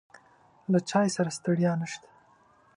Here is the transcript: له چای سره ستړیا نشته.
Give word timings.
له 0.71 0.79
چای 0.89 1.07
سره 1.15 1.29
ستړیا 1.37 1.73
نشته. 1.81 2.07